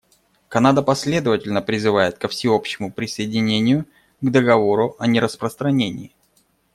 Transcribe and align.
Канада 0.49 0.81
последовательно 0.81 1.61
призывает 1.61 2.17
ко 2.17 2.27
всеобщему 2.27 2.91
присоединению 2.91 3.85
к 4.19 4.31
Договору 4.31 4.95
о 4.97 5.05
нераспространении. 5.05 6.15